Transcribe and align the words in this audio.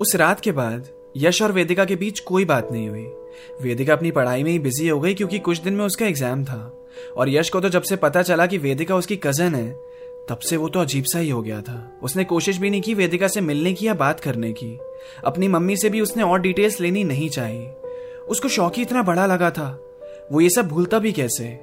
उस 0.00 0.14
रात 0.16 0.40
के 0.40 0.52
बाद 0.52 0.88
यश 1.16 1.42
और 1.42 1.52
वेदिका 1.52 1.84
के 1.84 1.96
बीच 1.96 2.20
कोई 2.20 2.44
बात 2.44 2.72
नहीं 2.72 2.88
हुई। 2.88 3.06
वेदिका 3.62 3.92
अपनी 3.92 4.10
पढ़ाई 4.10 4.42
में 4.42 4.50
ही 4.50 4.58
बिज़ी 4.58 4.88
हो 4.88 5.00
गई 5.00 5.14
क्योंकि 5.14 5.38
कुछ 5.38 5.58
दिन 5.58 5.74
में 5.74 5.84
उसका 5.84 6.06
एग्ज़ाम 6.06 6.44
था। 6.44 6.86
और 7.16 7.28
यश 7.28 7.50
को 7.50 7.60
तो 7.60 7.68
जब 7.68 7.82
से 7.82 7.96
पता 7.96 8.22
चला 8.22 8.46
कि 8.46 8.58
वेदिका 8.58 8.96
उसकी 8.96 9.16
कज़न 9.16 9.54
है, 9.54 9.72
तब 10.28 10.38
से 10.38 10.56
वो 10.56 10.68
तो 10.68 10.80
अजीब 10.80 11.04
सा 11.04 11.18
ही 11.18 11.30
हो 11.30 11.42
गया 11.42 11.60
था। 11.60 12.00
उसने 12.02 12.24
कोशिश 12.24 12.58
भी 12.58 12.70
नहीं 12.70 12.80
की 12.80 12.94
वेदिका 12.94 13.28
से 13.28 13.40
मिलने 13.40 13.72
की 13.72 13.86
या 13.86 13.94
बात 13.94 14.20
करने 14.20 14.52
की। 14.52 14.78
अपनी 15.24 15.48
मम्मी 15.48 15.76
से 15.76 15.90
भी 15.90 16.00
उसने 16.00 16.22
और 16.22 16.40
डिटेल्स 16.40 16.80
लेनी 16.80 17.04
नहीं 17.04 17.28
चाहिए। 17.28 17.66
उसको 18.28 18.48
शौक 18.48 18.76
ही 18.76 18.82
इतना 18.82 19.02
बड़ा 19.02 19.26
लगा 19.26 19.50
था। 19.50 19.80
वो 20.32 20.40
ये 20.40 20.50
सब 20.50 20.68
भूलता 20.68 20.98
भी 20.98 21.12
कैसे? 21.12 21.60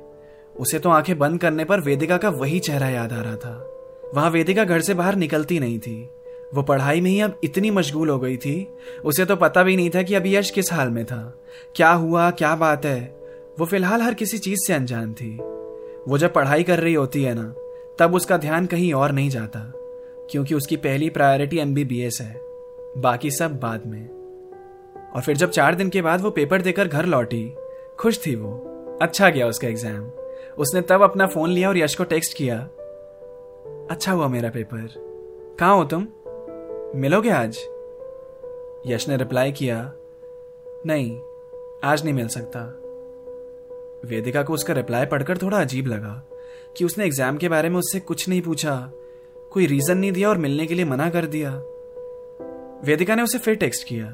उसे 0.60 0.80
तो 0.80 0.90
आँखें 0.90 1.18
बंद 1.18 1.42
करने 1.42 1.66
पर 1.66 1.80
वेदिका 1.80 2.18
का 2.18 2.30
वही 2.30 2.60
चेहरा 2.60 2.90
याद 2.90 3.14
आ 3.14 3.22
रहा 3.22 3.36
था। 3.36 3.74
वहाँ 4.16 4.30
वेदिका 4.32 4.64
घर 4.64 4.82
से 4.82 4.94
बाहर 4.94 5.16
निकलती 5.16 5.60
नहीं 5.60 5.80
थी। 5.80 6.10
वो 6.56 6.62
पढ़ाई 6.62 7.02
में 7.02 7.12
ही 7.12 7.20
अब 7.22 7.40
इतनी 7.44 7.72
मशगूल 7.72 8.10
हो 8.10 8.20
गई 8.20 8.38
थी, 8.38 8.68
उसे 9.06 9.26
तो 9.26 9.36
पता 9.36 9.64
भी 9.64 9.76
नहीं 9.76 9.90
था 9.90 10.02
कि 10.04 10.16
अभी 10.16 10.36
यश 10.36 10.52
किस 10.52 10.74
हाल 10.74 10.90
में 10.90 11.06
था। 11.06 11.44
क्या 11.76 11.92
हुआ, 11.92 12.32
क्या 12.32 12.56
बात 12.56 12.86
है? 12.86 13.16
वो 13.60 13.66
फ़िलहाल 13.66 14.02
हर 14.02 14.14
किसी 14.14 14.38
चीज़ 14.38 14.60
से 14.68 14.74
अनजान 14.74 15.14
थी। 15.14 15.38
वो 16.08 16.18
जब 16.18 16.34
पढ़ाई 16.34 16.64
कर 16.64 16.80
रही 16.80 16.94
होती 16.94 17.24
है 17.24 17.34
ना, 17.36 17.54
तब 18.00 18.16
उसका 18.16 18.38
ध्यान 18.38 18.66
कहीं 18.66 18.94
और 18.94 19.12
नहीं 19.12 19.30
जाता, 19.30 19.60
क्योंकि 20.32 20.56
उसकी 20.56 20.76
पहली 20.76 21.10
प्रायोरिटी 21.10 21.58
एमबीबीएस 21.58 22.18
है, 22.22 22.42
बाकी 22.98 23.32
सब 23.32 23.60
बाद 23.60 23.86
में। 23.86 24.08
और 25.16 25.22
फिर 25.22 25.38
जब 25.38 25.50
चार 25.50 25.76
दिन 25.76 25.90
के 25.90 26.02
बाद 26.02 26.22
वो 26.22 26.30
पेपर 26.30 26.62
देकर 26.62 26.88
घर 26.88 27.06
लौटी, 27.06 27.56
खुश 28.00 28.26
थी 28.26 28.36
वो। 28.36 28.54
अच्छा 29.02 29.30
गया 29.30 29.48
उसका 29.48 29.68
एग्ज़ाम। 29.68 30.04
उसने 30.58 30.82
तब 30.82 31.02
अपना 31.02 31.28
फ़ोन 31.28 31.50
लिया 31.50 31.70
और 31.70 31.78
यश 31.78 31.96
को 31.96 32.04
टेक्स्ट 32.04 32.38
किया 32.38 32.58
अच्छा 33.92 34.12
हुआ 34.12 34.28
मेरा 34.28 34.50
पेपर। 34.50 34.88
कहाँ 35.60 35.76
हो 35.76 35.84
तुम? 35.84 36.08
मिलोगे 36.96 37.30
आज? 37.30 37.58
यश 38.88 39.08
ने 39.10 39.16
रिप्लाई 39.18 39.52
किया, 39.52 39.78
नहीं, 40.86 41.20
आज 41.84 42.04
नहीं 42.04 42.14
मिल 42.14 42.28
सकता. 42.28 42.60
वेदिका 44.06 44.44
को 44.44 44.54
उसका 44.54 44.74
रिप्लाई 44.74 45.06
पढ़कर 45.06 45.38
थोड़ा 45.38 45.60
अजीब 45.62 45.88
लगा 45.88 46.14
कि 46.78 46.86
उसने 46.86 47.06
एग्ज़ाम 47.06 47.38
के 47.38 47.50
बारे 47.50 47.70
में 47.70 47.78
उससे 47.78 48.00
कुछ 48.00 48.28
नहीं 48.30 48.42
पूछा, 48.42 48.76
कोई 49.52 49.66
रीजन 49.66 49.98
नहीं 49.98 50.12
दिया 50.12 50.30
और 50.30 50.38
मिलने 50.38 50.66
के 50.66 50.76
लिए 50.76 50.86
मना 50.86 51.10
कर 51.10 51.26
दिया। 51.26 51.52
वेदिका 52.86 53.16
ने 53.16 53.24
उसे 53.24 53.38
फिर 53.38 53.56
टेक्स्ट 53.56 53.88
किया 53.88 54.08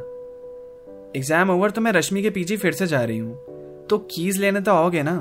एग्ज़ाम 1.15 1.49
ओवर 1.49 1.71
तो 1.71 1.81
मैं 1.81 1.91
रश्मि 1.91 2.21
के 2.21 2.29
पीछे 2.29 2.57
फिर 2.57 2.73
से 2.73 2.87
जा 2.87 3.03
रही 3.03 3.17
हूँ। 3.17 3.85
तो 3.89 3.97
कीज 4.11 4.37
लेने 4.37 4.61
तो 4.61 4.71
आओगे 4.71 5.03
ना? 5.03 5.15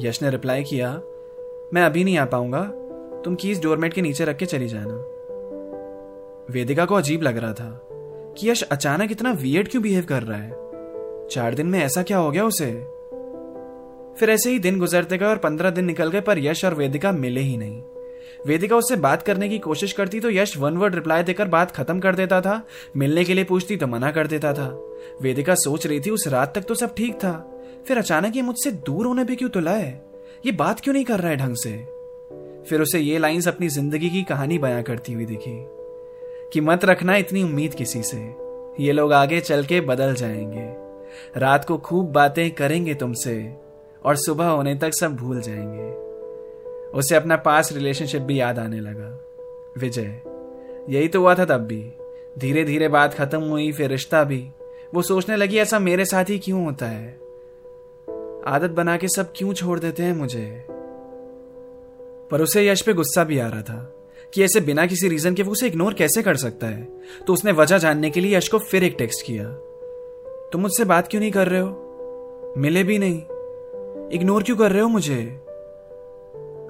यश 0.00 0.22
ने 0.22 0.30
रिप्लाई 0.30 0.62
किया, 0.64 0.92
मैं 1.74 1.82
अभी 1.82 2.04
नहीं 2.04 2.18
आ 2.18 2.24
पाऊँगा, 2.24 2.64
तुम 3.24 3.34
कीज 3.34 3.62
डोरमेट 3.62 3.92
के 3.92 4.02
नीचे 4.02 4.24
रख 4.24 4.36
के 4.36 4.46
चली 4.46 4.68
जाना। 4.68 5.08
वेदिका 6.48 6.84
को 6.84 6.94
अजीब 6.94 7.22
लग 7.22 7.36
रहा 7.36 7.52
था 7.52 7.80
कि 8.38 8.50
यश 8.50 8.62
अचानक 8.62 9.12
इतना 9.12 9.30
वियर्ड 9.32 9.68
क्यों 9.68 9.82
बिहेव 9.82 10.04
कर 10.04 10.22
रहा 10.22 10.38
है? 10.38 11.28
चार 11.30 11.54
दिन 11.54 11.66
में 11.66 11.78
ऐसा 11.78 12.02
क्या 12.02 12.18
हो 12.18 12.30
गया 12.30 12.44
उसे? 12.44 12.72
फिर 14.20 14.30
ऐसे 14.30 14.50
ही 14.50 14.58
दिन 14.58 14.78
गुजरते 14.78 15.18
गए 15.18 15.26
और 15.26 15.36
पंद्रह 15.36 15.70
दिन 15.70 15.84
निकल 15.84 16.10
गए, 16.10 16.20
पर 16.20 16.38
यश 16.38 16.64
और 16.64 16.74
वेदिका 16.74 17.12
मिले 17.12 17.40
ही 17.40 17.56
नहीं। 17.56 17.82
वेदिका 18.46 18.76
उससे 18.76 18.96
बात 18.96 19.22
करने 19.22 19.48
की 19.48 19.58
कोशिश 19.58 19.92
करती 19.92 20.20
तो 20.20 20.30
यश 20.30 20.56
वन 20.56 20.76
वर्ड 20.76 20.94
रिप्लाई 20.94 21.22
देकर 21.22 21.48
बात 21.48 21.70
खत्म 21.70 22.00
कर 22.00 22.14
देता 22.14 22.40
था, 22.40 22.62
मिलने 22.96 23.24
के 23.24 23.34
लिए 23.34 23.44
पूछती 23.44 23.76
तो 23.76 23.86
मना 23.86 24.10
कर 24.10 24.26
देता 24.26 24.52
था। 24.52 24.68
वेदिका 25.22 25.54
सोच 25.54 25.86
रही 25.86 26.00
थी 26.00 26.10
उस 26.10 26.26
रात 26.28 26.54
तक 26.54 26.62
तो 26.62 26.74
सब 26.74 26.94
ठीक 26.94 27.14
था, 27.14 27.32
फिर 27.86 27.98
अचानक 27.98 28.36
ये 28.36 28.42
मुझसे 28.42 28.70
दूर 28.70 29.06
होने 29.06 29.24
पे 29.24 29.36
क्यों 29.36 29.48
तुला 29.48 29.70
है? 29.70 29.92
ये 30.46 30.52
बात 30.52 30.80
क्यों 30.80 30.94
नहीं 30.94 31.04
कर 31.04 31.20
रहा 31.20 31.30
है 31.30 31.36
ढंग 31.36 31.56
से? 31.56 31.76
फिर 32.68 32.80
उसे 32.80 32.98
ये 32.98 33.18
लाइंस 33.18 33.48
अपनी 33.48 33.68
ज़िंदगी 33.68 34.10
की 34.10 34.22
कहानी 34.22 34.58
बयां 34.58 34.82
करती 34.82 35.12
हुई 35.12 35.24
दिखी। 35.24 35.81
कि 36.52 36.60
मत 36.60 36.84
रखना 36.84 37.16
इतनी 37.16 37.42
उम्मीद 37.42 37.74
किसी 37.74 38.02
से। 38.02 38.34
ये 38.80 38.92
लोग 38.92 39.12
आगे 39.12 39.40
चल 39.40 39.64
के 39.64 39.80
बदल 39.80 40.14
जाएँगे। 40.14 40.74
रात 41.40 41.64
को 41.64 41.78
खूब 41.78 42.12
बातें 42.12 42.50
करेंगे 42.50 42.94
तुमसे, 42.94 43.54
और 44.04 44.16
सुबह 44.16 44.46
होने 44.46 44.74
तक 44.74 44.90
सब 45.00 45.16
भूल 45.16 45.40
जाएँगे। 45.40 45.92
उसे 46.98 47.14
अपना 47.14 47.36
पास 47.36 47.72
रिलेशनशिप 47.72 48.22
भी 48.22 48.40
याद 48.40 48.58
आने 48.58 48.80
लगा। 48.80 49.24
विजय, 49.78 50.22
यही 50.88 51.08
तो 51.08 51.20
हुआ 51.20 51.34
था 51.34 51.44
तब 51.44 51.58
भी। 51.58 51.92
धीरे 52.38 52.64
धीरे 52.64 52.88
बात 52.88 53.14
खत्म 53.14 53.42
हुई, 53.42 53.72
फिर 53.72 53.90
रिश्ता 53.90 54.24
भी। 54.24 54.48
वो 54.94 55.02
सोचने 55.02 55.36
लगी, 55.36 55.58
ऐसा 55.58 55.78
मेरे 55.78 56.04
साथ 56.04 56.24
ही 56.28 56.38
क्यों 56.38 56.64
होता 56.64 56.86
है? 56.86 57.12
आदत 58.46 58.70
बना 58.70 58.96
के 58.96 59.08
सब 59.08 59.32
क्यों 59.36 59.52
छोड़ 59.52 59.78
देते 59.78 60.02
हैं 60.02 60.12
मुझे? 60.12 60.66
पर 62.30 62.40
उसे 62.40 62.68
यश 62.68 62.82
पे 62.82 62.92
गुस्सा 62.92 63.24
भी 63.24 63.38
आ 63.38 63.48
रहा 63.48 63.62
था। 63.62 63.94
कि 64.34 64.44
ऐसे 64.44 64.60
बिना 64.60 64.86
किसी 64.86 65.08
रीजन 65.08 65.34
के 65.34 65.42
वो 65.42 65.52
उसे 65.52 65.66
इग्नोर 65.66 65.94
कैसे 65.94 66.22
कर 66.22 66.36
सकता 66.36 66.66
है? 66.66 66.88
तो 67.26 67.32
उसने 67.32 67.52
वजह 67.52 67.78
जानने 67.78 68.10
के 68.10 68.20
लिए 68.20 68.36
यश 68.36 68.48
को 68.48 68.58
फिर 68.58 68.84
एक 68.84 68.94
टेक्स्ट 68.98 69.26
किया। 69.26 69.44
तुम 70.52 70.60
मुझसे 70.60 70.84
बात 70.84 71.08
क्यों 71.08 71.20
नहीं 71.20 71.30
कर 71.30 71.48
रहे 71.48 71.60
हो? 71.60 72.54
मिले 72.58 72.84
भी 72.84 72.98
नहीं। 72.98 73.22
इग्नोर 74.08 74.42
क्यों 74.42 74.56
कर 74.56 74.72
रहे 74.72 74.82
हो 74.82 74.88
मुझे? 74.88 75.40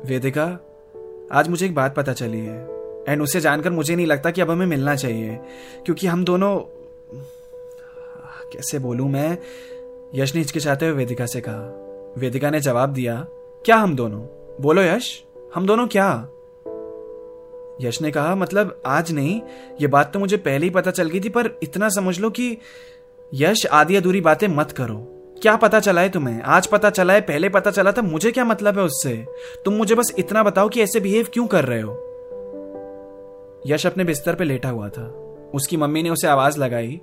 वेदिका, 0.05 0.61
आज 1.33 1.49
मुझे 1.49 1.67
एक 1.67 1.75
बात 1.75 1.95
पता 1.95 2.13
चली 2.13 2.39
है 2.39 2.73
एंड 3.09 3.23
उसे 3.23 3.41
जानकर 3.41 3.71
मुझे 3.71 3.97
नहीं 3.97 4.07
लगता 4.07 4.31
कि 4.31 4.41
अब 4.41 4.51
हमें 4.51 4.67
मिलना 4.67 4.97
चाहिए, 4.97 5.39
क्योंकि 5.85 6.07
हम 6.07 6.25
दोनों, 6.25 6.59
कैसे 8.53 8.79
बोलूँ 8.79 9.09
मैं? 9.09 9.39
यश 10.15 10.35
ने 10.35 10.41
हिचकिचाते 10.41 10.87
हुए 10.87 10.95
वेदिका 10.95 11.27
से 11.27 11.41
कहा। 11.41 12.15
वेदिका 12.19 12.51
ने 12.51 12.61
जवाब 12.61 12.93
दिया, 12.93 13.27
क्या 13.65 13.77
हम 13.77 13.97
दोनों? 13.97 14.21
बोलो 14.61 14.83
यश, 14.83 15.25
हम 15.55 15.67
दोनों 15.67 15.87
क्या? 15.87 16.29
यश 17.83 18.03
ने 18.03 18.11
कहा 18.11 18.35
मतलब 18.35 18.83
आज 18.87 19.13
नहीं, 19.13 19.41
ये 19.81 19.87
बात 19.87 20.13
तो 20.13 20.19
मुझे 20.19 20.37
पहले 20.37 20.67
ही 20.67 20.71
पता 20.71 20.91
चल 20.91 21.09
गई 21.09 21.21
थी, 21.21 21.29
पर 21.29 21.59
इतना 21.63 21.89
समझ 21.89 22.21
लो 22.21 22.31
कि 22.31 22.59
यश 23.35 23.67
आधी 23.67 23.97
अधूरी 23.97 24.21
बातें 24.21 24.49
मत 24.49 24.73
करो। 24.73 25.09
क्या 25.43 25.57
पता 25.57 25.81
चला 25.81 26.01
है 26.01 26.09
तुम्हें? 26.09 26.43
आज 26.43 26.67
पता 26.67 26.91
चला 26.91 27.13
है, 27.13 27.21
पहले 27.21 27.49
पता 27.49 27.71
चला 27.71 27.93
था, 27.93 28.03
मुझे 28.03 28.33
क्या 28.33 28.45
मतलब 28.45 28.79
है 28.79 28.85
उससे? 28.85 29.27
तुम 29.65 29.75
मुझे 29.75 29.95
बस 29.95 30.15
इतना 30.19 30.43
बताओ 30.43 30.69
कि 30.69 30.83
ऐसे 30.83 31.01
बिहेव 31.01 31.27
क्यों 31.33 31.47
कर 31.47 31.65
रहे 31.65 31.81
हो? 31.81 31.93
यश 33.67 33.87
अपने 33.87 34.05
बिस्तर 34.05 34.35
पे 34.35 34.45
लेटा 34.45 34.69
हुआ 34.69 34.89
था। 34.89 35.07
उसकी 35.55 35.77
मम्मी 35.77 36.03
ने 36.03 36.11
उसे 36.11 36.29
आवाज़ 36.29 36.59
लगाई, 36.59 37.01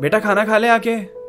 बेटा, 0.00 0.18
खाना 0.18 0.44
खा 0.44 0.58
ले 0.58 0.68
आके? 0.68 1.24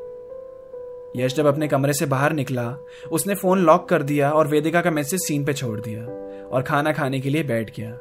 यश 1.24 1.36
जब 1.36 1.46
अपने 1.46 1.68
कमरे 1.68 1.94
से 1.94 2.06
बाहर 2.06 2.34
निकला, 2.34 2.78
उसने 3.12 3.36
फ़ोन 3.36 3.60
लॉक 3.60 3.90
कर 3.90 4.04
दिया 4.04 4.32
और 4.32 4.48
वेदिका 4.48 4.82
का 4.82 4.92
मैसेज 4.92 5.20
सीन 5.28 5.46
पे 5.46 5.54
छोड़ 5.54 5.80
दिया 5.80 6.02
और 6.48 6.62
खाना 6.62 6.92
खाने 6.92 7.20
के 7.20 7.30
लिए 7.30 7.44
बैठ 7.44 7.78
गया। 7.78 8.00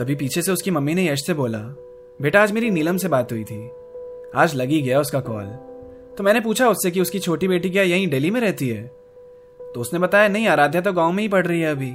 तभी 0.00 0.14
पीछे 0.14 0.42
से 0.42 0.52
उसकी 0.52 0.70
मम्मी 0.70 0.94
ने 0.94 1.08
यश 1.08 1.26
से 1.26 1.34
बोला, 1.34 1.58
बेटा, 2.22 2.42
आज 2.42 2.52
मेरी 2.52 2.70
नीलम 2.70 2.96
से 2.96 3.08
बात 3.08 3.32
हुई 3.32 3.44
थी। 3.44 3.70
आज 4.34 4.54
लगी 4.54 4.82
गया 4.82 5.00
उसका 5.00 5.20
कॉल। 5.20 5.44
तो 6.18 6.24
मैंने 6.24 6.40
पूछा 6.40 6.68
उससे 6.68 6.90
कि 6.90 7.00
उसकी 7.00 7.18
छोटी 7.18 7.48
बेटी 7.48 7.70
क्या 7.70 7.82
यहीं 7.82 8.08
दिल्ली 8.08 8.30
में 8.30 8.40
रहती 8.40 8.68
है? 8.68 8.82
तो 9.74 9.80
उसने 9.80 9.98
बताया, 9.98 10.28
नहीं, 10.28 10.48
आराध्या 10.48 10.80
तो 10.80 10.92
गाँव 10.92 11.12
में 11.12 11.22
ही 11.22 11.28
पढ़ 11.28 11.46
रही 11.46 11.60
है 11.60 11.70
अभी। 11.70 11.94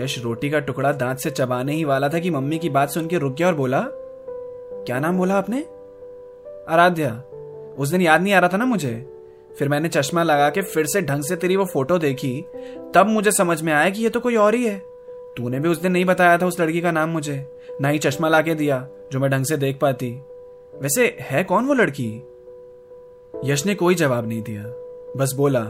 यश 0.00 0.22
रोटी 0.22 0.50
का 0.50 0.58
टुकड़ा 0.58 0.92
दांत 0.92 1.18
से 1.18 1.30
चबाने 1.30 1.72
ही 1.72 1.84
वाला 1.84 2.08
था 2.08 2.18
कि 2.18 2.30
मम्मी 2.30 2.58
की 2.58 2.70
बात 2.70 2.90
सुन 2.90 3.06
के 3.06 3.18
रुक 3.18 3.34
गया 3.34 3.46
और 3.46 3.54
बोला, 3.54 3.84
क्या 4.86 5.00
नाम 5.00 5.18
बोला 5.18 5.34
आपने? 5.34 5.62
आराध्या। 6.74 7.22
उस 7.78 7.88
दिन 7.88 8.00
याद 8.00 8.22
नहीं 8.22 8.32
आ 8.32 8.38
रहा 8.38 8.50
था 8.52 8.56
ना 8.56 8.64
मुझे? 8.64 9.12
फिर 9.58 9.68
मैंने 9.68 9.88
चश्मा 9.88 10.22
लगा 10.22 10.50
के 10.50 10.62
फिर 10.62 10.86
से 10.86 11.02
ढंग 11.02 11.22
से 11.22 11.36
तेरी 11.36 11.56
वो 11.56 11.64
फ़ोटो 11.64 11.98
देखी। 11.98 12.44
तब 12.94 13.06
मुझे 13.06 13.32
समझ 13.32 13.62
में 13.62 13.72
आया 13.72 13.90
कि 13.90 14.02
ये 14.02 14.08
तो 14.08 14.20
कोई 14.20 14.36
और 14.36 14.54
ही 14.54 14.66
है। 14.66 14.91
तूने 15.36 15.60
भी 15.60 15.68
उस 15.68 15.80
दिन 15.80 15.92
नहीं 15.92 16.04
बताया 16.04 16.38
था 16.38 16.46
उस 16.46 16.60
लड़की 16.60 16.80
का 16.80 16.90
नाम 16.90 17.08
मुझे, 17.08 17.58
ना 17.80 17.88
ही 17.88 17.98
चश्मा 17.98 18.28
ला 18.28 18.42
के 18.42 18.54
दिया, 18.54 18.88
जो 19.12 19.20
मैं 19.20 19.30
ढंग 19.30 19.44
से 19.44 19.56
देख 19.56 19.78
पाती। 19.80 20.20
वैसे 20.80 21.16
है 21.20 21.44
कौन 21.44 21.64
वो 21.64 21.74
लड़की? 21.74 22.22
यश 23.44 23.66
ने 23.66 23.74
कोई 23.74 23.94
जवाब 23.94 24.28
नहीं 24.28 24.42
दिया। 24.42 24.62
बस 25.16 25.32
बोला, 25.36 25.60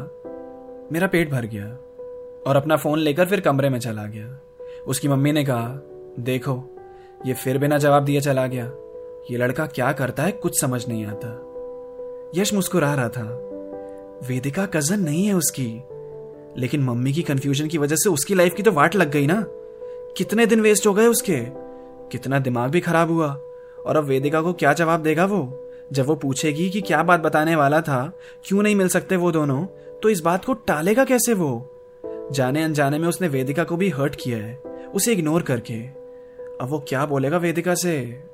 मेरा 0.92 1.06
पेट 1.06 1.30
भर 1.30 1.46
गया 1.46 1.66
और 2.46 2.56
अपना 2.56 2.76
फ़ोन 2.76 2.98
लेकर 2.98 3.26
फिर 3.26 3.40
कमरे 3.40 3.68
में 3.68 3.78
चला 3.78 4.04
गया। 4.04 4.40
उसकी 4.86 5.08
मम्मी 5.08 5.32
ने 5.32 5.44
कहा, 5.44 5.80
देखो, 6.20 6.76
ये 7.26 7.34
फिर 7.34 7.58
बिना 7.58 7.78
जवाब 7.78 8.04
दिए 8.04 8.20
चला 8.20 8.46
गया। 8.46 8.72
ये 9.30 9.36
लड़का 9.38 9.66
क्या 9.66 9.92
करता 9.92 10.22
है 10.22 10.32
कुछ 10.32 10.60
समझ 10.60 10.88
नहीं 10.88 11.06
आता। 11.06 11.48
यश 12.34 12.54
मुस्कुरा 12.54 12.94
रहा 12.94 13.08
था। 13.08 13.48
वेदिका 14.28 14.66
कज़न 14.66 15.00
नहीं 15.00 15.26
है 15.26 15.34
उसकी। 15.34 15.82
लेकिन 16.58 16.82
मम्मी 16.82 17.12
की 17.12 17.22
कंफ्यूजन 17.22 17.66
की 17.66 17.78
वजह 17.78 17.96
से 17.96 18.10
उसकी 18.10 18.34
लाइफ 18.34 18.54
की 18.54 18.62
तो 18.62 18.72
वाट 18.72 18.96
लग 18.96 19.10
गई 19.10 19.26
ना। 19.26 19.44
कितने 20.16 20.46
दिन 20.46 20.60
वेस्ट 20.60 20.86
हो 20.86 20.94
गए 20.94 21.06
उसके? 21.06 21.38
कितना 22.08 22.38
दिमाग 22.38 22.70
भी 22.70 22.80
खराब 22.80 23.10
हुआ। 23.10 23.28
और 23.86 23.96
अब 23.96 24.04
वेदिका 24.04 24.40
को 24.42 24.52
क्या 24.52 24.72
जवाब 24.72 25.02
देगा 25.02 25.24
वो? 25.24 25.70
जब 25.92 26.06
वो 26.06 26.14
पूछेगी 26.14 26.70
कि 26.70 26.80
क्या 26.80 27.02
बात 27.02 27.20
बताने 27.20 27.56
वाला 27.56 27.80
था, 27.80 28.12
क्यों 28.44 28.62
नहीं 28.62 28.76
मिल 28.76 28.88
सकते 28.88 29.16
वो 29.16 29.32
दोनों 29.32 29.66
तो 30.02 30.08
इस 30.08 30.20
बात 30.20 30.44
को 30.44 30.52
टालेगा 30.52 31.04
कैसे 31.04 31.34
वो? 31.34 31.68
जाने 32.32 32.62
अनजाने 32.62 32.98
में 32.98 33.08
उसने 33.08 33.28
वेदिका 33.28 33.64
को 33.64 33.76
भी 33.76 33.88
हर्ट 33.88 34.16
किया 34.20 34.38
है। 34.38 34.62
उसे 34.94 35.12
इग्नोर 35.12 35.42
करके। 35.42 35.74
अब 36.60 36.68
वो 36.68 36.84
क्या 36.88 37.06
बोलेगा 37.06 37.36
वेदिका 37.36 37.74
से? 37.74 38.24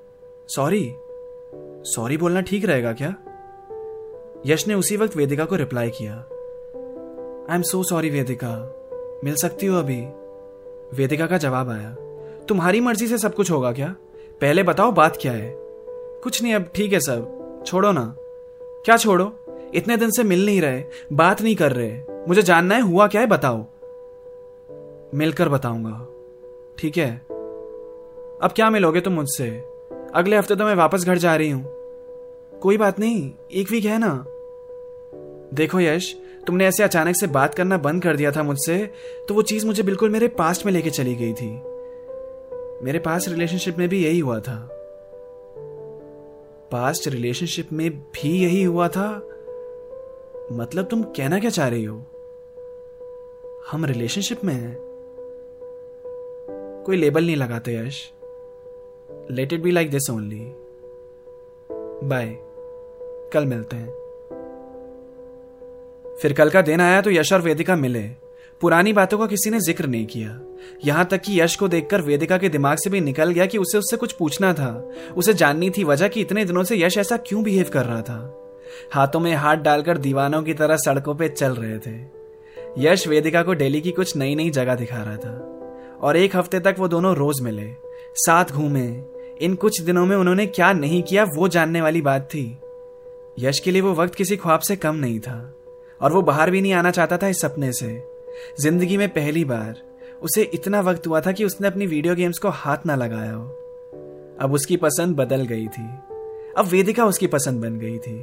सॉरी 0.49 0.93
सॉरी 1.85 2.17
बोलना 2.17 2.41
ठीक 2.41 2.65
रहेगा 2.65 2.93
क्या? 2.93 3.15
यश 4.47 4.69
ने 4.69 4.75
उसी 4.75 4.97
वक्त 4.97 5.17
वेदिका 5.17 5.45
को 5.45 5.57
रिप्लाई 5.57 5.91
किया। 5.91 6.29
आई 7.51 7.57
एम 7.57 7.63
सो 7.63 7.83
सॉरी 7.83 8.11
वेदिका 8.11 8.75
मिल 9.25 9.35
सकती 9.35 9.67
हो 9.67 9.79
अभी? 9.79 10.01
वेदिका 10.95 11.27
का 11.27 11.39
जवाब 11.39 11.71
आया। 11.71 11.91
तुम्हारी 12.49 12.81
मर्ज़ी 12.81 13.07
से 13.07 13.19
सब 13.19 13.35
कुछ 13.35 13.51
होगा 13.51 13.73
क्या? 13.73 13.97
पहले 14.41 14.63
बताओ 14.63 14.93
बात 14.93 15.19
क्या 15.21 15.33
है? 15.33 15.55
कुछ 16.23 16.43
नहीं, 16.43 16.55
अब 16.55 16.71
ठीक 16.75 16.93
है 16.93 17.01
सब। 17.01 17.63
छोड़ो 17.67 17.93
ना। 17.93 18.17
क्या 18.63 18.97
छोड़ो? 18.97 19.33
इतने 19.75 19.97
दिन 19.97 20.11
से 20.11 20.25
मिल 20.25 20.47
नहीं 20.47 20.61
रहे, 20.61 20.85
बात 21.13 21.43
नहीं 21.43 21.57
कर 21.57 21.73
रहे। 21.73 22.03
मुझे 22.29 22.43
जानना 22.43 22.75
है, 22.75 22.81
हुआ 22.81 23.07
क्या 23.07 23.21
है, 23.21 23.27
बताओ। 23.27 23.67
मिलकर 25.15 25.49
बताऊँगा। 25.49 26.07
ठीक 26.79 26.97
है। 26.97 27.17
अब 28.43 28.51
क्या 28.57 28.71
मिलोगे 28.71 29.01
तुम 29.01 29.13
मुझसे? 29.13 29.51
अगले 30.15 30.37
हफ़्ते 30.37 30.57
तो 30.57 30.65
मैं 30.65 30.75
वापस 30.75 31.05
घर 31.05 31.19
जा 31.19 31.37
रही 31.37 31.51
हूँ। 31.51 31.67
कोई 32.61 32.77
बात 32.77 32.99
नहीं, 32.99 33.33
एक 33.53 33.71
वीक 33.71 33.85
है 33.85 33.99
ना। 33.99 34.25
देखो 35.55 35.81
यश 35.81 36.21
तुमने 36.49 36.67
ऐसे 36.67 36.83
अचानक 36.83 37.17
से 37.17 37.27
बात 37.27 37.55
करना 37.55 37.79
बंद 37.79 38.03
कर 38.03 38.17
दिया 38.17 38.33
था 38.33 38.43
मुझसे 38.43 38.91
तो 39.29 39.35
वो 39.35 39.43
चीज़ 39.43 39.67
मुझे 39.67 39.83
बिल्कुल 39.83 40.11
मेरे 40.11 40.29
पास्ट 40.29 40.67
में 40.67 40.73
लेके 40.73 40.91
चली 40.91 41.15
गई 41.15 41.33
थी। 41.33 41.51
मेरे 42.85 42.99
पास 42.99 43.29
रिलेशनशिप 43.29 43.79
में 43.79 43.89
भी 43.89 44.05
यही 44.05 44.19
हुआ 44.19 44.41
था। 44.41 44.69
पास्ट 46.73 47.09
रिलेशनशिप 47.09 47.73
में 47.73 47.91
भी 47.91 48.45
यही 48.45 48.63
हुआ 48.63 48.89
था? 48.89 49.15
मतलब 50.53 50.85
तुम 50.91 51.03
कहना 51.03 51.39
क्या 51.39 51.51
चाह 51.51 51.69
रही 51.69 51.85
हो? 51.85 52.05
हम 53.71 53.85
रिलेशनशिप 53.85 54.45
में 54.45 54.55
हैं। 54.55 54.77
कोई 56.87 56.97
लेबल 56.97 57.25
नहीं 57.25 57.37
लगाते, 57.37 57.75
Yash. 57.75 58.13
Let 59.31 59.53
it 59.53 59.61
be 59.61 59.71
like 59.71 59.91
this 59.91 60.11
only 60.11 60.53
bye 62.09 62.37
कल 63.33 63.45
मिलते 63.45 63.77
हैं। 63.77 63.98
फिर 66.23 66.33
कल 66.33 66.51
का 66.51 66.63
दिन 66.63 66.81
आया 66.81 67.01
तो 67.01 67.11
यश 67.11 67.33
और 67.33 67.41
वेदिका 67.41 67.77
मिले। 67.77 68.03
पुरानी 68.61 68.93
बातों 68.93 69.19
का 69.19 69.27
किसी 69.27 69.51
ने 69.51 69.61
ज़िक्र 69.61 69.87
नहीं 69.87 70.07
किया। 70.07 70.41
यहाँ 70.85 71.05
तक 71.05 71.21
कि 71.21 71.41
यश 71.41 71.57
को 71.57 71.69
देखकर 71.69 72.01
वेदिका 72.01 72.39
के 72.39 72.49
दिमाग 72.49 72.79
से 72.79 72.91
भी 72.91 73.01
निकल 73.01 73.31
गया 73.31 73.47
कि 73.47 73.59
उसे 73.59 73.79
उससे 73.79 73.97
कुछ 73.97 74.13
पूछना 74.13 74.53
था। 74.53 74.91
उसे 75.17 75.35
जाननी 75.35 75.71
थी 75.71 75.85
वजह 75.85 76.09
कि 76.09 76.21
इतने 76.21 76.45
दिनों 76.45 76.65
से 76.65 76.77
यश 76.77 76.99
ऐसा 76.99 77.17
क्यों 77.17 77.43
बिहेव 77.43 77.71
कर 77.73 77.85
रहा 77.85 78.01
था। 78.03 78.39
हाथों 78.95 79.21
में 79.21 79.35
हाथ 79.35 79.57
डालकर 79.57 79.99
दीवानों 79.99 80.43
की 80.43 80.55
तरह 80.55 80.77
सड़कों 80.77 81.15
पर 81.15 81.29
चल 81.29 81.53
रहे 81.53 81.79
थे। 81.79 81.97
यश 82.79 83.07
वेदिका 83.09 83.43
को 83.43 83.55
डेली 83.55 83.81
की 83.81 83.91
कुछ 83.91 84.17
नई 84.17 84.35
नई 84.35 84.51
जगह 84.51 84.75
दिखा 84.75 85.03
रहा 85.03 85.17
था। 85.17 85.99
और 86.01 86.17
एक 86.17 86.37
हफ़्ते 86.37 86.61
तक 86.61 86.75
वो 86.79 86.89
दोनों 86.89 87.15
रोज 87.17 87.41
मिले। 87.41 87.71
साथ 88.15 88.45
घूमे। 88.45 89.03
इन 89.41 89.55
कुछ 89.55 89.81
दिनों 89.81 90.07
में 90.07 90.17
उन्होंने 90.17 90.47
क्या 90.47 90.73
नहीं 90.73 91.03
किया 91.03 91.25
वो 91.25 91.49
जानने 91.49 91.81
वाली 91.81 92.03
बात 92.03 92.29
थी। 92.35 92.59
यश 93.39 93.59
के 93.59 93.71
लिए 93.71 93.83
वो 93.83 93.95
वक्त 93.95 94.15
किसी 94.15 94.37
ख्वाब 94.37 94.61
से 94.61 94.77
कम 94.77 94.97
नहीं 94.97 95.21
था। 95.21 95.55
और 96.01 96.13
वो 96.13 96.23
बाहर 96.23 96.51
भी 96.51 96.61
नहीं 96.63 96.73
आना 96.73 96.91
चाहता 96.91 97.17
था 97.17 97.29
इस 97.29 97.41
सपने 97.41 97.73
से। 97.73 97.89
ज़िंदगी 98.61 98.97
में 98.97 99.09
पहली 99.09 99.45
बार 99.45 99.83
उसे 100.23 100.43
इतना 100.55 100.81
वक्त 100.81 101.07
हुआ 101.07 101.21
था 101.21 101.33
कि 101.33 101.45
उसने 101.45 101.69
अपनी 101.69 101.87
वीडियो 101.87 102.15
गेम्स 102.15 102.39
को 102.39 102.49
हाथ 102.49 102.87
ना 102.87 102.95
लगाया 102.95 103.33
हो। 103.33 103.45
अब 104.41 104.53
उसकी 104.53 104.77
पसंद 104.77 105.17
बदल 105.17 105.45
गई 105.45 105.67
थी। 105.67 105.89
अब 106.59 106.67
वेदिका 106.67 107.05
उसकी 107.05 107.27
पसंद 107.27 107.61
बन 107.63 107.79
गई 107.79 107.99
थी। 107.99 108.19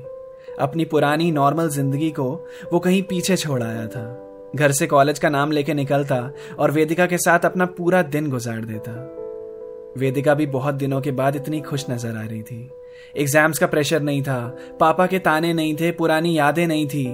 अपनी 0.60 0.86
पुरानी 0.86 1.32
नॉर्मल 1.32 1.70
ज़िंदगी 1.70 2.10
को 2.12 2.30
वो 2.74 2.80
कहीं 2.80 3.02
पीछे 3.04 3.38
छोड़ 3.38 3.62
आया 3.64 3.88
था। 3.88 4.06
घर 4.56 4.72
से 4.72 4.88
कॉलेज 4.88 5.20
का 5.20 5.30
नाम 5.30 5.52
लेके 5.52 5.74
निकलता 5.74 6.32
और 6.60 6.72
वेदिका 6.72 7.06
के 7.06 7.18
साथ 7.18 7.46
अपना 7.46 7.66
पूरा 7.66 8.02
दिन 8.02 8.30
गुजार 8.30 8.66
देता। 8.66 8.92
वेदिका 9.98 10.34
भी 10.34 10.46
बहुत 10.46 10.76
दिनों 10.76 11.02
के 11.02 11.12
बाद 11.12 11.36
इतनी 11.36 11.62
खुश 11.62 11.86
नज़र 11.90 12.16
आ 12.18 12.22
रही 12.22 12.42
थी। 12.42 12.70
एग्ज़ाम्स 13.18 13.60
का 13.60 13.68
प्रेशर 13.68 14.02
नहीं 14.02 14.22
था, 14.24 14.56
पापा 14.80 15.06
के 15.08 15.20
ताने 15.20 15.54
नहीं 15.54 15.76
थे, 15.76 15.92
पुरानी 15.92 16.38
यादें 16.38 16.66
नहीं 16.68 16.88
थी 16.88 17.06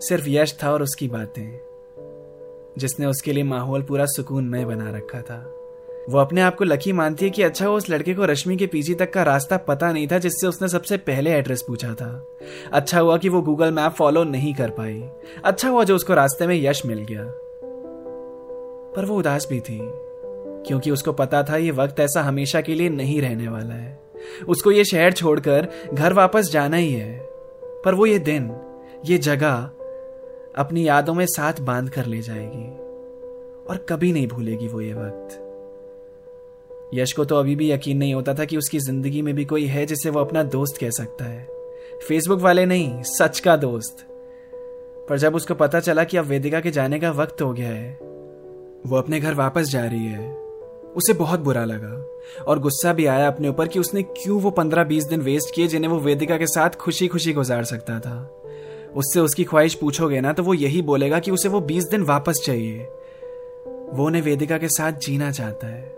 सिर्फ़ 0.00 0.24
यश 0.28 0.58
था 0.62 0.72
और 0.72 0.82
उसकी 0.82 1.08
बातें, 1.08 1.58
जिसने 2.78 3.06
उसके 3.06 3.32
लिए 3.32 3.44
माहौल 3.44 3.82
पूरा 3.82 4.06
सुकूनमय 4.06 4.64
बना 4.64 4.90
रखा 4.90 5.20
था। 5.20 5.52
वो 6.10 6.18
अपने 6.18 6.40
आप 6.40 6.54
को 6.54 6.64
लकी 6.64 6.92
मानती 6.92 7.24
है 7.24 7.30
कि 7.30 7.42
अच्छा 7.42 7.68
वो 7.68 7.76
उस 7.76 7.90
लड़के 7.90 8.14
को 8.14 8.24
रश्मि 8.24 8.56
के 8.56 8.66
पीजी 8.66 8.94
तक 8.94 9.12
का 9.12 9.22
रास्ता 9.22 9.56
पता 9.56 9.92
नहीं 9.92 10.08
था, 10.08 10.18
जिससे 10.18 10.46
उसने 10.46 10.68
सबसे 10.68 10.96
पहले 10.96 11.30
एड्रेस 11.30 11.62
पूछा 11.62 11.94
था। 11.94 12.26
अच्छा 12.72 13.00
हुआ 13.00 13.16
कि 13.16 13.28
वो 13.28 13.42
गूगल 13.42 13.70
मैप 13.70 13.92
फॉलो 13.92 14.24
नहीं 14.24 14.54
कर 14.54 14.70
पाई। 14.70 15.08
अच्छा 15.44 15.68
हुआ 15.68 15.84
जो 15.84 15.96
उसको 15.96 16.14
रास्ते 16.14 16.46
में 16.46 16.62
यश 16.62 16.86
मिल 16.86 16.98
गया। 16.98 17.24
पर 18.96 19.04
वो 19.04 19.16
उदास 19.16 19.48
भी 19.50 19.60
थी, 19.60 19.78
क्योंकि 20.66 20.90
उसको 20.90 21.12
पता 21.12 21.42
था 21.42 21.56
ये 21.56 21.70
वक्त 21.70 22.00
ऐसा 22.00 22.22
हमेशा 22.22 22.60
के 22.60 22.74
लिए 22.74 22.88
नहीं 22.88 23.20
रहने 23.20 23.48
वाला 23.48 23.74
है। 23.74 24.00
उसको 24.48 24.70
ये 24.70 24.84
शहर 24.84 25.12
छोड़कर 25.12 25.68
घर 25.94 26.12
वापस 26.12 26.50
जाना 26.50 26.76
ही 26.76 26.92
है। 26.92 27.18
पर 27.84 27.94
वो 27.94 28.06
ये 28.06 28.18
दिन, 28.18 28.56
ये 29.06 29.18
जगह 29.18 29.70
अपनी 30.58 30.88
यादों 30.88 31.14
में 31.14 31.26
साथ 31.26 31.52
बाँध 31.60 31.90
कर 31.90 32.06
ले 32.06 32.22
जाएगी 32.22 32.64
और 33.70 33.86
कभी 33.88 34.12
नहीं 34.12 34.28
भूलेगी 34.28 34.68
वो 34.68 34.80
ये 34.80 34.92
वक्त। 34.92 35.42
यश 36.94 37.12
को 37.12 37.24
तो 37.24 37.36
अभी 37.36 37.56
भी 37.56 37.70
यकीन 37.70 37.98
नहीं 37.98 38.14
होता 38.14 38.34
था 38.34 38.44
कि 38.44 38.56
उसकी 38.56 38.78
ज़िंदगी 38.78 39.22
में 39.22 39.34
भी 39.34 39.44
कोई 39.44 39.64
है 39.64 39.86
जिसे 39.86 40.10
वो 40.10 40.20
अपना 40.20 40.42
दोस्त 40.42 40.76
कह 40.80 40.90
सकता 40.90 41.24
है। 41.24 41.48
फेसबुक 42.08 42.40
वाले 42.40 42.66
नहीं, 42.66 43.02
सच 43.02 43.40
का 43.40 43.56
दोस्त। 43.56 44.06
पर 45.08 45.18
जब 45.18 45.34
उसको 45.34 45.54
पता 45.54 45.80
चला 45.80 46.04
कि 46.04 46.16
अब 46.16 46.24
वेदिका 46.24 46.60
के 46.60 46.70
जाने 46.70 46.98
का 46.98 47.10
वक्त 47.10 47.42
हो 47.42 47.52
गया 47.52 47.68
है, 47.68 47.92
वो 48.86 48.96
अपने 48.96 49.20
घर 49.20 49.34
वापस 49.34 49.64
जा 49.64 49.84
रही 49.84 50.06
है। 50.06 50.34
उसे 50.96 51.12
बहुत 51.12 51.40
बुरा 51.40 51.64
लगा 51.64 52.06
और 52.44 52.58
गुस्सा 52.58 52.92
भी 52.92 53.06
आया 53.06 53.26
अपने 53.26 53.48
ऊपर 53.48 53.68
कि 53.68 53.78
उसने 53.78 54.02
क्यों 54.02 54.40
वो 54.40 54.50
पंद्रह 54.50 54.84
बीस 54.84 55.04
दिन 55.04 55.20
वेस्ट 55.20 55.54
किए 55.54 55.66
जिन्हें 55.66 55.90
वो 55.90 55.98
वेदिका 55.98 56.36
के 56.38 56.46
साथ 56.46 56.70
खुशी 56.70 57.08
खुशी 57.08 57.32
गुजार 57.32 57.64
सकता 57.64 58.00
था। 58.00 58.42
उससे 58.96 59.20
उसकी 59.20 59.44
ख्वाहिश 59.44 59.74
पूछोगे 59.74 60.20
ना 60.20 60.32
तो 60.32 60.42
वो 60.42 60.54
यही 60.54 60.82
बोलेगा 60.82 61.18
कि 61.18 61.30
उसे 61.30 61.48
वो 61.48 61.60
बीस 61.60 61.84
दिन 61.84 62.02
वापस 62.02 62.42
चाहिए। 62.44 62.78
वो 63.92 64.06
उन्हें 64.06 64.22
वेदिका 64.22 64.58
के 64.58 64.68
साथ 64.68 64.92
जीना 64.92 65.30
चाहता 65.30 65.66
है। 65.66 65.96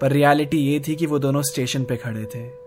पर 0.00 0.12
रियलिटी 0.12 0.56
ये 0.56 0.80
थी 0.88 0.96
कि 0.96 1.06
वो 1.06 1.18
दोनों 1.18 1.42
स्टेशन 1.42 1.84
पे 1.84 1.96
खड़े 1.96 2.24
थे। 2.24 2.64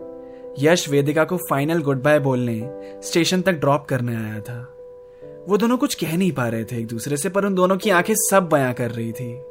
यश 0.59 0.89
वेदिका 0.89 1.23
को 1.23 1.37
फाइनल 1.37 1.81
गुड 1.81 2.03
बाय 2.03 2.19
बोलने, 2.19 2.69
स्टेशन 3.03 3.41
तक 3.41 3.51
ड्रॉप 3.51 3.85
करने 3.85 4.15
आया 4.15 4.39
था। 4.39 4.73
वो 5.47 5.57
दोनों 5.57 5.77
कुछ 5.77 5.95
कह 5.95 6.17
नहीं 6.17 6.31
पा 6.31 6.47
रहे 6.47 6.63
थे 6.63 6.77
एक 6.77 6.87
दूसरे 6.87 7.17
से, 7.17 7.29
पर 7.29 7.45
उन 7.45 7.55
दोनों 7.55 7.77
की 7.77 7.89
आँखें 7.89 8.13
सब 8.17 8.49
बयां 8.53 8.73
कर 8.73 8.91
रही 8.91 9.11
थी। 9.11 9.41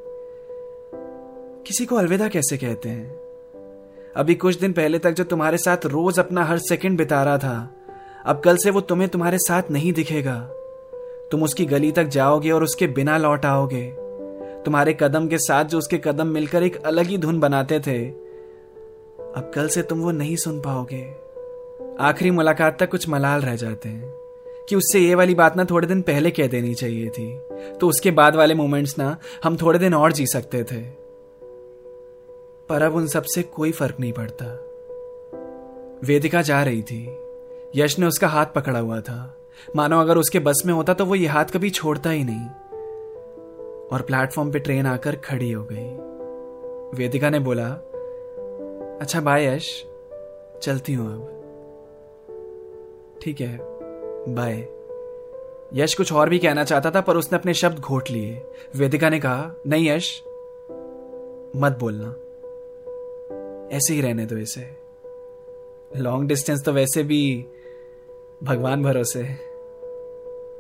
किसी 1.67 1.87
को 1.87 1.97
अलविदा 1.97 2.29
कैसे 2.29 2.57
कहते 2.57 2.89
हैं? 2.89 3.21
अभी 4.17 4.35
कुछ 4.35 4.61
दिन 4.61 4.73
पहले 4.73 4.99
तक 4.99 5.13
जो 5.13 5.25
तुम्हारे 5.25 5.59
साथ 5.59 5.87
रोज 5.87 6.19
अपना 6.19 6.45
हर 6.45 6.59
सेकंड 6.59 6.99
बिता 6.99 7.23
रहा 7.23 7.39
था 7.39 7.76
अब 8.27 8.41
कल 8.41 8.57
से 8.57 8.71
वो 8.71 8.81
तुम्हें 8.81 9.09
तुम्हारे 9.11 9.39
साथ 9.39 9.63
नहीं 9.71 9.93
दिखेगा। 9.93 10.41
तुम 11.31 11.43
उसकी 11.43 11.65
गली 11.65 11.93
तक 11.93 12.05
जाओगे 12.05 12.51
और 12.51 12.65
उसके 12.65 12.87
बिना 12.87 13.19
लौट 13.19 13.45
आओगे। 13.45 13.95
तुम्हारे 14.65 14.97
कदम 15.01 15.29
के 15.29 15.39
साथ 15.39 15.65
जो 15.65 15.79
उसके 15.79 15.99
कदम 15.99 16.27
मिलकर 16.27 16.63
एक 16.63 16.77
अलग 16.77 17.07
ही 17.07 17.19
धुन 17.19 17.41
बनाते 17.41 17.81
थे, 17.81 18.09
अब 19.37 19.53
कल 19.55 19.69
से 19.69 19.83
तुम 19.83 20.01
वो 20.01 20.11
नहीं 20.11 20.37
सुन 20.37 20.61
पाओगे। 20.61 21.15
आखिरी 22.01 22.31
मुलाकात 22.31 22.79
तक 22.79 22.91
कुछ 22.91 23.09
मलाल 23.09 23.41
रह 23.41 23.57
जाते 23.57 23.89
हैं, 23.89 24.15
कि 24.69 24.77
उससे 24.77 25.01
ये 25.01 25.15
वाली 25.15 25.35
बात 25.35 25.57
ना 25.57 25.65
थोड़े 25.65 25.89
दिन 25.89 26.03
पहले 26.03 26.31
कह 26.31 26.47
देनी 26.47 26.75
चाहिए 26.75 27.09
थी। 27.09 27.39
तो 27.81 27.89
उसके 27.89 28.11
बाद 28.11 28.37
वाले 28.37 28.55
मोमेंट्स 28.55 28.99
ना 28.99 29.17
हम 29.45 29.57
थोड़े 29.57 29.79
दिन 29.79 29.95
और 29.95 30.13
जी 30.13 30.27
सकते 30.27 30.65
थे। 30.65 30.83
पर 32.69 32.83
अब 32.83 32.95
उन 32.95 33.07
सबसे 33.07 33.43
कोई 33.43 33.73
फ़र्क 33.73 33.97
नहीं 34.01 34.13
पड़ता। 34.13 34.47
वेदिका 36.05 36.43
जा 36.43 36.63
रही 36.63 36.83
थी। 36.83 37.26
यश 37.75 37.99
ने 37.99 38.07
उसका 38.07 38.29
हाथ 38.29 38.47
पकड़ा 38.47 38.79
हुआ 38.79 39.01
था। 39.01 39.37
मानो 39.77 40.01
अगर 40.01 40.19
उसके 40.19 40.39
बस 40.39 40.63
में 40.67 40.75
होता 40.75 40.95
तो 40.95 41.05
वो 41.05 41.15
ये 41.15 41.27
हाथ 41.27 41.45
कभी 41.45 41.71
छोड़ता 41.71 42.11
ही 42.11 42.25
नहीं। 42.25 42.47
और 43.89 44.03
प्लेटफॉर्म 44.03 44.53
पे 44.53 44.59
ट्रेन 44.59 44.87
आकर 44.87 45.17
खड़ी 45.17 45.53
हो 45.53 45.69
गई। 45.73 46.07
वेदिका 46.99 47.31
ने 47.31 47.39
बोला 47.39 47.69
अच्छा 49.01 49.21
बाय 49.21 49.45
यश। 49.45 49.87
चलती 50.63 50.95
हूँ 50.95 51.13
अब। 51.13 51.33
ठीक 53.23 53.41
है 53.41 53.59
बाय 54.35 54.69
यश 55.75 55.95
कुछ 55.95 56.13
और 56.13 56.29
भी 56.29 56.39
कहना 56.39 56.65
चाहता 56.65 56.91
था, 56.91 57.01
पर 57.01 57.17
उसने 57.17 57.39
अपने 57.39 57.55
शब्द 57.55 57.79
घोट 57.79 58.11
लिए। 58.11 58.43
वेदिका 58.77 59.11
ने 59.11 59.21
कहा, 59.21 59.51
नहीं 59.67 59.89
यश, 59.89 60.23
मत 61.57 61.77
बोलना। 61.81 62.15
ऐसे 63.77 63.95
ही 63.95 64.01
रहने 64.01 64.27
दो 64.27 64.37
इसे। 64.37 64.77
लॉन्ग 65.97 66.29
डिस्टेंस 66.29 66.65
तो 66.65 66.73
वैसे 66.73 67.03
भी 67.03 67.47
भगवान 68.41 68.83
भरोसे 68.83 69.23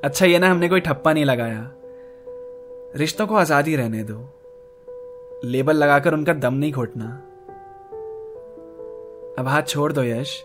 अच्छा 0.04 0.26
ये 0.26 0.38
ना 0.38 0.50
हमने 0.50 0.68
कोई 0.68 0.80
ठप्पा 0.80 1.12
नहीं 1.12 1.24
लगाया। 1.24 1.72
रिश्तों 2.96 3.26
को 3.26 3.34
आज़ादी 3.34 3.76
रहने 3.76 4.02
दो। 4.02 4.18
लेबल 5.44 5.76
लगाकर 5.76 6.14
उनका 6.14 6.32
दम 6.32 6.54
नहीं 6.54 6.72
घोटना। 6.72 7.04
अब 9.38 9.48
हाथ 9.48 9.62
छोड़ 9.62 9.92
दो 9.92 10.02
यश, 10.02 10.42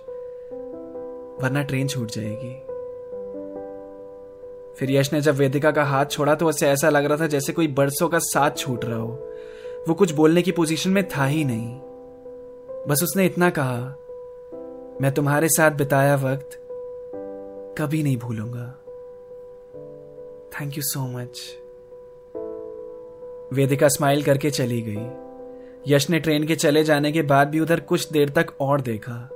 वरना 1.43 1.63
ट्रेन 1.63 1.87
छूट 1.87 2.11
जाएगी। 2.11 2.53
फिर 4.75 4.91
यश 4.91 5.13
ने 5.13 5.21
जब 5.21 5.35
वेदिका 5.35 5.71
का 5.71 5.83
हाथ 5.83 6.05
छोड़ा 6.05 6.35
तो 6.35 6.49
उसे 6.49 6.67
ऐसा 6.67 6.89
लग 6.89 7.05
रहा 7.05 7.17
था 7.17 7.27
जैसे 7.27 7.53
कोई 7.53 7.67
बरसों 7.67 8.09
का 8.09 8.19
साथ 8.19 8.57
छूट 8.57 8.85
रहा 8.85 8.99
हो। 8.99 9.11
वो 9.87 9.93
कुछ 9.93 10.11
बोलने 10.11 10.41
की 10.41 10.51
पोजीशन 10.51 10.89
में 10.89 11.07
था 11.07 11.25
ही 11.25 11.43
नहीं। 11.45 11.79
बस 12.87 13.03
उसने 13.03 13.25
इतना 13.25 13.49
कहा, 13.49 13.79
मैं 15.01 15.11
तुम्हारे 15.15 15.47
साथ 15.49 15.71
बिताया 15.71 16.15
वक्त 16.15 16.57
कभी 17.81 18.03
नहीं 18.03 18.17
भूलूँगा। 18.17 18.77
Thank 20.51 20.77
you 20.77 20.83
so 20.83 20.99
much 20.99 21.41
Vedika 23.53 23.87
smile 23.87 24.23
करके 24.23 24.49
चली 24.49 24.81
गई। 24.81 25.93
यश 25.93 26.09
ने 26.09 26.19
ट्रेन 26.19 26.47
के 26.47 26.55
चले 26.55 26.83
जाने 26.83 27.11
के 27.11 27.21
बाद 27.21 27.47
भी 27.47 27.59
उधर 27.59 27.79
कुछ 27.79 28.11
देर 28.11 28.29
तक 28.29 28.45
और 28.61 28.81
देखा। 28.81 29.29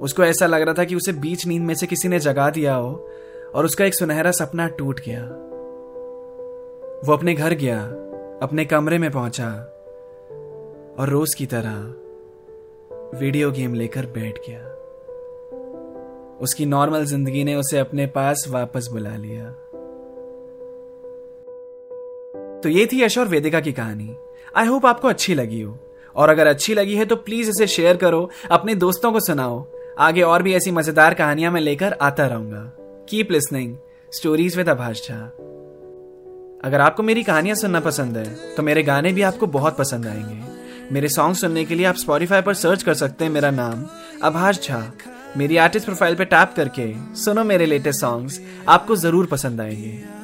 उसको 0.00 0.24
ऐसा 0.24 0.46
लग 0.46 0.62
रहा 0.62 0.74
था 0.74 0.84
कि 0.84 0.94
उसे 0.94 1.12
बीच 1.12 1.46
नींद 1.46 1.62
में 1.62 1.74
से 1.74 1.86
किसी 1.86 2.08
ने 2.08 2.18
जगा 2.18 2.50
दिया 2.50 2.74
हो 2.74 3.08
और 3.54 3.64
उसका 3.64 3.84
एक 3.84 3.94
सुनहरा 3.94 4.30
सपना 4.30 4.68
टूट 4.68 5.00
गया। 5.00 5.24
वो 7.06 7.12
अपने 7.12 7.34
घर 7.34 7.54
गया, 7.54 7.84
अपने 8.42 8.64
कमरे 8.64 8.98
में 8.98 9.10
पहुँचा 9.10 9.50
और 10.98 11.08
रोज 11.08 11.34
की 11.34 11.46
तरह 11.46 11.94
वीडियो 13.18 13.50
गेम 13.50 13.74
लेकर 13.74 14.06
बैठ 14.06 14.38
गया। 14.48 14.79
उसकी 16.40 16.66
नॉर्मल 16.66 17.04
ज़िंदगी 17.04 17.44
ने 17.44 17.54
उसे 17.54 17.78
अपने 17.78 18.06
पास 18.06 18.44
वापस 18.48 18.88
बुला 18.92 19.16
लिया। 19.16 19.50
तो 22.60 22.68
ये 22.68 22.86
थी 22.86 23.02
यश 23.02 23.18
और 23.18 23.28
वेदिका 23.28 23.60
की 23.60 23.72
कहानी। 23.72 24.14
आई 24.56 24.66
होप 24.66 24.86
आपको 24.86 25.08
अच्छी 25.08 25.34
लगी 25.34 25.60
हो। 25.60 25.78
और 26.16 26.30
अगर 26.30 26.46
अच्छी 26.46 26.74
लगी 26.74 26.94
है 26.94 27.04
तो 27.04 27.16
प्लीज़ 27.16 27.50
इसे 27.50 27.66
शेयर 27.66 27.96
करो, 27.96 28.30
अपने 28.50 28.74
दोस्तों 28.74 29.12
को 29.12 29.20
सुनाओ। 29.20 29.64
आगे 29.98 30.22
और 30.22 30.42
भी 30.42 30.54
ऐसी 30.54 30.70
मज़ेदार 30.70 31.14
कहानियाँ 31.14 31.52
मैं 31.52 31.60
लेकर 31.60 31.92
आता 31.92 32.26
रहूँगा। 32.26 32.62
Keep 33.08 33.30
listening 33.32 33.76
stories 34.12 34.56
with 34.56 34.68
Abhash 34.68 35.06
Jha 35.08 35.16
अगर 36.64 36.80
आपको 36.80 37.02
मेरी 37.02 37.22
कहानियाँ 37.22 37.56
सुनना 37.56 37.80
पसंद 37.80 38.16
है 38.16 38.54
तो 38.56 38.62
मेरे 38.62 38.82
गाने 38.82 39.12
भी 39.12 39.22
आपको 39.22 39.46
बहुत 39.48 39.76
पसंद 39.76 40.06
आएँगे। 40.06 40.94
मेरे 40.94 41.08
सॉन्ग 41.08 41.36
सुनने 41.36 41.64
के 41.64 41.74
लिए 41.74 41.86
आप 41.86 41.94
स्पॉटिफाई 41.94 42.42
पर 42.42 42.54
सर्च 42.54 42.82
कर 42.82 42.94
सकते 42.94 43.24
हैं 43.24 43.32
मेरा 43.32 43.50
नाम 43.50 43.84
अभाष 44.22 44.60
झा 44.62 44.80
मेरी 45.36 45.56
आर्टिस्ट 45.56 45.86
प्रोफ़ाइल 45.86 46.14
पे 46.14 46.24
टैप 46.24 46.52
करके 46.56 46.92
सुनो 47.16 47.44
मेरे 47.44 47.66
लेटेस्ट 47.66 48.00
सॉन्ग्स 48.00 48.40
आपको 48.68 48.96
ज़रूर 48.96 49.26
पसंद 49.26 49.60
आएँगे। 49.60 50.19